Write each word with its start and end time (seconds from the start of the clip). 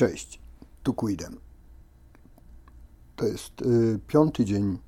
Cześć, 0.00 0.40
tu 0.82 0.94
Quidem. 0.94 1.40
To 3.16 3.26
jest 3.26 3.62
y, 3.62 3.98
piąty 4.06 4.44
dzień 4.44 4.78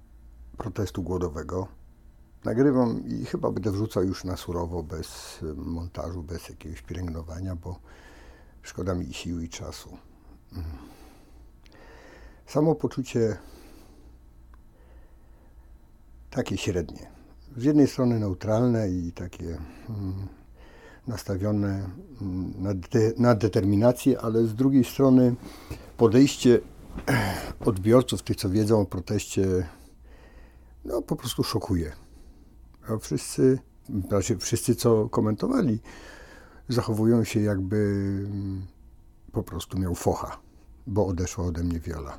protestu 0.56 1.02
głodowego. 1.02 1.68
Nagrywam 2.44 3.02
i 3.06 3.24
chyba 3.24 3.50
będę 3.50 3.70
wrzucał 3.70 4.04
już 4.04 4.24
na 4.24 4.36
surowo, 4.36 4.82
bez 4.82 5.38
y, 5.42 5.54
montażu, 5.54 6.22
bez 6.22 6.48
jakiegoś 6.48 6.82
pielęgnowania, 6.82 7.56
bo 7.56 7.80
szkoda 8.62 8.94
mi 8.94 9.14
siły 9.14 9.44
i 9.44 9.48
czasu. 9.48 9.98
Mm. 10.52 10.64
Samo 12.46 12.74
poczucie 12.74 13.36
takie 16.30 16.56
średnie. 16.56 17.10
Z 17.56 17.64
jednej 17.64 17.86
strony 17.86 18.18
neutralne 18.18 18.90
i 18.90 19.12
takie 19.12 19.58
mm, 19.88 20.28
nastawione 21.06 21.88
mm, 22.20 22.52
na, 22.58 22.74
de, 22.74 23.12
na 23.18 23.34
determinację, 23.34 24.20
ale 24.20 24.46
z 24.46 24.54
drugiej 24.54 24.84
strony 24.84 25.34
podejście 25.96 26.60
odbiorców, 27.70 28.22
tych 28.22 28.36
co 28.36 28.50
wiedzą 28.50 28.80
o 28.80 28.86
proteście, 28.86 29.68
no 30.84 31.02
po 31.02 31.16
prostu 31.16 31.42
szokuje. 31.42 31.92
A 32.88 32.98
wszyscy, 32.98 33.58
znaczy 34.08 34.38
wszyscy 34.38 34.74
co 34.74 35.08
komentowali, 35.08 35.80
zachowują 36.68 37.24
się 37.24 37.40
jakby 37.40 37.76
mm, 37.76 38.66
po 39.32 39.42
prostu 39.42 39.78
miał 39.78 39.94
focha, 39.94 40.38
bo 40.86 41.06
odeszła 41.06 41.44
ode 41.44 41.62
mnie 41.62 41.80
Wiola. 41.80 42.18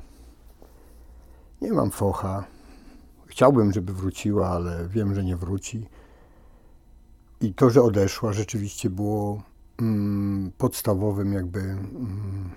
Nie 1.62 1.72
mam 1.72 1.90
focha. 1.90 2.44
Chciałbym, 3.26 3.72
żeby 3.72 3.92
wróciła, 3.92 4.48
ale 4.48 4.88
wiem, 4.88 5.14
że 5.14 5.24
nie 5.24 5.36
wróci. 5.36 5.86
I 7.40 7.54
to, 7.54 7.70
że 7.70 7.82
odeszła, 7.82 8.32
rzeczywiście 8.32 8.90
było 8.90 9.42
mm, 9.80 10.52
podstawowym 10.58 11.32
jakby 11.32 11.60
mm, 11.60 12.50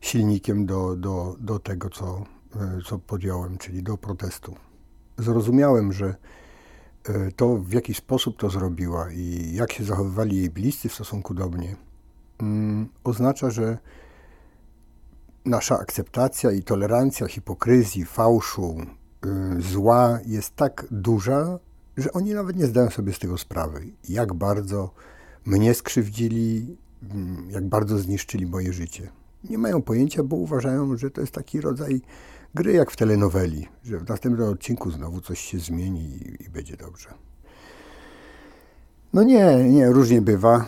silnikiem 0.00 0.66
do, 0.66 0.96
do, 0.96 1.36
do 1.40 1.58
tego, 1.58 1.90
co, 1.90 2.24
e, 2.56 2.78
co 2.86 2.98
podjąłem, 2.98 3.58
czyli 3.58 3.82
do 3.82 3.96
protestu. 3.96 4.54
Zrozumiałem, 5.18 5.92
że 5.92 6.14
e, 7.04 7.32
to, 7.32 7.56
w 7.56 7.72
jaki 7.72 7.94
sposób 7.94 8.36
to 8.36 8.50
zrobiła 8.50 9.12
i 9.12 9.52
jak 9.54 9.72
się 9.72 9.84
zachowywali 9.84 10.36
jej 10.36 10.50
bliscy 10.50 10.88
w 10.88 10.94
stosunku 10.94 11.34
do 11.34 11.48
mnie, 11.48 11.76
mm, 12.38 12.88
oznacza, 13.04 13.50
że 13.50 13.78
nasza 15.44 15.78
akceptacja 15.78 16.50
i 16.50 16.62
tolerancja 16.62 17.26
hipokryzji, 17.26 18.04
fałszu, 18.04 18.76
y, 19.58 19.62
zła 19.62 20.18
jest 20.26 20.56
tak 20.56 20.86
duża, 20.90 21.58
że 21.98 22.12
oni 22.12 22.34
nawet 22.34 22.56
nie 22.56 22.66
zdają 22.66 22.90
sobie 22.90 23.12
z 23.12 23.18
tego 23.18 23.38
sprawy, 23.38 23.86
jak 24.08 24.34
bardzo 24.34 24.90
mnie 25.46 25.74
skrzywdzili, 25.74 26.76
mm, 27.14 27.50
jak 27.50 27.64
bardzo 27.64 27.98
zniszczyli 27.98 28.46
moje 28.46 28.72
życie. 28.72 29.10
Nie 29.44 29.58
mają 29.58 29.82
pojęcia, 29.82 30.22
bo 30.22 30.36
uważają, 30.36 30.96
że 30.96 31.10
to 31.10 31.20
jest 31.20 31.32
taki 31.32 31.60
rodzaj 31.60 32.00
gry 32.54 32.72
jak 32.72 32.90
w 32.90 32.96
telenoweli, 32.96 33.68
że 33.84 33.98
w 33.98 34.08
następnym 34.08 34.48
odcinku 34.48 34.90
znowu 34.90 35.20
coś 35.20 35.40
się 35.40 35.58
zmieni 35.58 36.00
i, 36.00 36.42
i 36.44 36.50
będzie 36.50 36.76
dobrze. 36.76 37.08
No 39.12 39.22
nie, 39.22 39.70
nie, 39.70 39.90
różnie 39.90 40.22
bywa. 40.22 40.66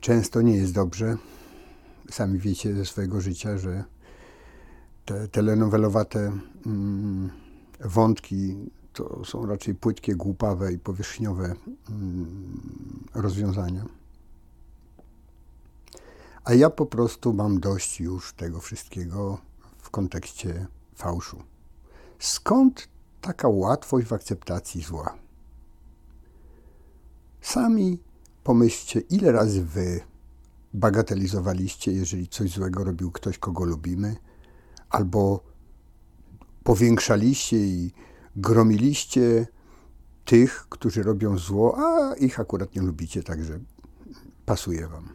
Często 0.00 0.42
nie 0.42 0.56
jest 0.56 0.72
dobrze. 0.72 1.16
Sami 2.10 2.38
wiecie 2.38 2.74
ze 2.74 2.84
swojego 2.84 3.20
życia, 3.20 3.58
że 3.58 3.84
te 5.04 5.28
telenowelowate 5.28 6.32
mm, 6.66 7.30
wątki 7.80 8.70
to 8.98 9.24
są 9.24 9.46
raczej 9.46 9.74
płytkie, 9.74 10.14
głupawe 10.16 10.72
i 10.72 10.78
powierzchniowe 10.78 11.54
mm, 11.90 13.08
rozwiązania. 13.14 13.84
A 16.44 16.54
ja 16.54 16.70
po 16.70 16.86
prostu 16.86 17.32
mam 17.32 17.60
dość 17.60 18.00
już 18.00 18.32
tego 18.32 18.60
wszystkiego 18.60 19.38
w 19.78 19.90
kontekście 19.90 20.66
fałszu. 20.94 21.42
Skąd 22.18 22.88
taka 23.20 23.48
łatwość 23.48 24.06
w 24.06 24.12
akceptacji 24.12 24.82
zła? 24.82 25.14
Sami 27.40 27.98
pomyślcie, 28.44 29.00
ile 29.00 29.32
razy 29.32 29.64
wy 29.64 30.00
bagatelizowaliście, 30.74 31.92
jeżeli 31.92 32.28
coś 32.28 32.50
złego 32.50 32.84
robił 32.84 33.10
ktoś, 33.10 33.38
kogo 33.38 33.64
lubimy, 33.64 34.16
albo 34.90 35.40
powiększaliście 36.64 37.56
i 37.56 37.92
gromiliście 38.40 39.46
tych, 40.24 40.66
którzy 40.68 41.02
robią 41.02 41.38
zło, 41.38 41.78
a 41.78 42.14
ich 42.14 42.40
akurat 42.40 42.74
nie 42.74 42.82
lubicie, 42.82 43.22
także 43.22 43.58
pasuje 44.46 44.88
wam. 44.88 45.08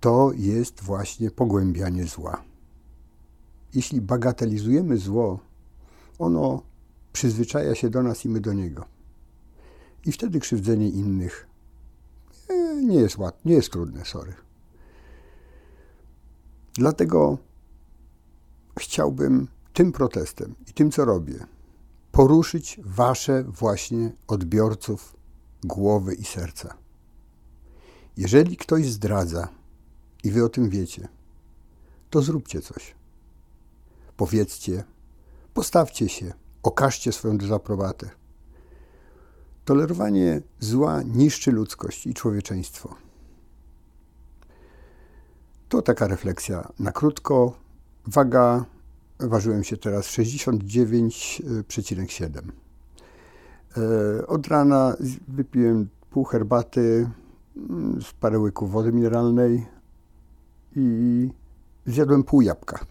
To 0.00 0.32
jest 0.34 0.82
właśnie 0.82 1.30
pogłębianie 1.30 2.04
zła. 2.04 2.42
Jeśli 3.74 4.00
bagatelizujemy 4.00 4.96
zło, 4.96 5.40
ono 6.18 6.62
przyzwyczaja 7.12 7.74
się 7.74 7.90
do 7.90 8.02
nas 8.02 8.24
i 8.24 8.28
my 8.28 8.40
do 8.40 8.52
niego. 8.52 8.84
I 10.06 10.12
wtedy 10.12 10.40
krzywdzenie 10.40 10.88
innych 10.88 11.46
e, 12.48 12.82
nie 12.82 12.96
jest 12.96 13.18
łatwe, 13.18 13.40
nie 13.44 13.54
jest 13.54 13.70
trudne, 13.70 14.04
sorry. 14.04 14.34
Dlatego 16.74 17.38
chciałbym 18.78 19.48
tym 19.80 19.92
protestem 19.92 20.54
i 20.68 20.72
tym, 20.72 20.90
co 20.90 21.04
robię, 21.04 21.46
poruszyć 22.12 22.80
wasze 22.84 23.44
właśnie 23.44 24.12
odbiorców 24.26 25.16
głowy 25.64 26.14
i 26.14 26.24
serca. 26.24 26.74
Jeżeli 28.16 28.56
ktoś 28.56 28.86
zdradza 28.86 29.48
i 30.24 30.30
wy 30.30 30.44
o 30.44 30.48
tym 30.48 30.70
wiecie, 30.70 31.08
to 32.10 32.22
zróbcie 32.22 32.60
coś. 32.60 32.94
Powiedzcie, 34.16 34.84
postawcie 35.54 36.08
się, 36.08 36.32
okażcie 36.62 37.12
swoją 37.12 37.38
dezaprobatę. 37.38 38.10
Tolerowanie 39.64 40.42
zła 40.58 41.02
niszczy 41.02 41.52
ludzkość 41.52 42.06
i 42.06 42.14
człowieczeństwo. 42.14 42.94
To 45.68 45.82
taka 45.82 46.06
refleksja 46.08 46.72
na 46.78 46.92
krótko. 46.92 47.52
Waga 48.06 48.64
ważyłem 49.20 49.64
się 49.64 49.76
teraz 49.76 50.06
69,7. 50.06 52.40
E, 53.76 54.26
od 54.26 54.46
rana 54.46 54.96
wypiłem 55.28 55.88
pół 56.10 56.24
herbaty 56.24 57.10
mm, 57.56 58.02
z 58.02 58.12
parę 58.12 58.38
łyków 58.38 58.70
wody 58.70 58.92
mineralnej 58.92 59.66
i 60.76 61.28
zjadłem 61.86 62.24
pół 62.24 62.42
jabłka. 62.42 62.78
E, 62.78 62.82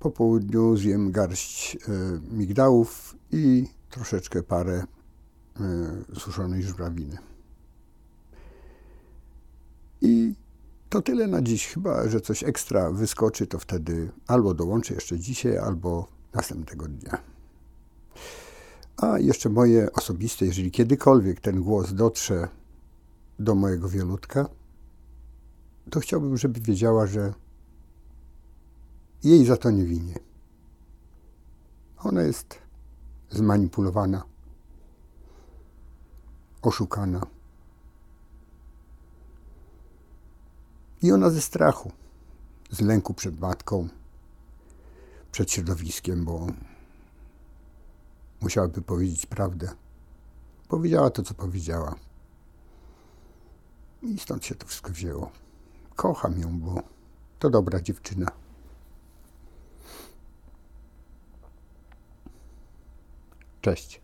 po 0.00 0.10
południu 0.10 0.76
zjem 0.76 1.12
garść 1.12 1.76
e, 1.76 1.78
migdałów 2.32 3.16
i 3.32 3.66
troszeczkę 3.90 4.42
parę 4.42 4.84
suszonej 6.18 6.62
żurawiny. 6.62 7.18
I 10.00 10.34
to 10.94 11.02
tyle 11.02 11.26
na 11.26 11.42
dziś. 11.42 11.66
Chyba, 11.66 12.08
że 12.08 12.20
coś 12.20 12.44
ekstra 12.44 12.90
wyskoczy, 12.90 13.46
to 13.46 13.58
wtedy 13.58 14.10
albo 14.26 14.54
dołączę 14.54 14.94
jeszcze 14.94 15.18
dzisiaj, 15.18 15.58
albo 15.58 16.08
następnego 16.34 16.88
dnia. 16.88 17.18
A 18.96 19.18
jeszcze 19.18 19.48
moje 19.48 19.92
osobiste, 19.92 20.46
jeżeli 20.46 20.70
kiedykolwiek 20.70 21.40
ten 21.40 21.62
głos 21.62 21.92
dotrze 21.92 22.48
do 23.38 23.54
mojego 23.54 23.88
wielutka, 23.88 24.48
to 25.90 26.00
chciałbym, 26.00 26.36
żeby 26.36 26.60
wiedziała, 26.60 27.06
że 27.06 27.34
jej 29.24 29.44
za 29.44 29.56
to 29.56 29.70
nie 29.70 29.84
winię. 29.84 30.18
Ona 31.98 32.22
jest 32.22 32.58
zmanipulowana, 33.30 34.22
oszukana 36.62 37.33
I 41.04 41.12
ona 41.12 41.30
ze 41.30 41.40
strachu, 41.40 41.92
z 42.70 42.80
lęku 42.80 43.14
przed 43.14 43.40
matką, 43.40 43.88
przed 45.32 45.50
środowiskiem, 45.50 46.24
bo 46.24 46.46
musiałaby 48.40 48.82
powiedzieć 48.82 49.26
prawdę. 49.26 49.74
Powiedziała 50.68 51.10
to, 51.10 51.22
co 51.22 51.34
powiedziała. 51.34 51.94
I 54.02 54.18
stąd 54.18 54.44
się 54.44 54.54
to 54.54 54.66
wszystko 54.66 54.92
wzięło. 54.92 55.30
Kocham 55.96 56.40
ją, 56.40 56.58
bo 56.58 56.82
to 57.38 57.50
dobra 57.50 57.80
dziewczyna. 57.80 58.26
Cześć. 63.60 64.03